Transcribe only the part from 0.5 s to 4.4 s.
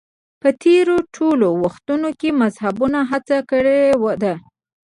تېرو ټولو وختونو کې مذهبیونو هڅه کړې ده